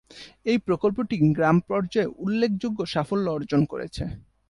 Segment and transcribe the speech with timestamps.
[0.45, 4.03] এই প্রকল্পটি গ্রাম পর্যায়ে উল্লেখযোগ্য সাফল্য অর্জন করেছে।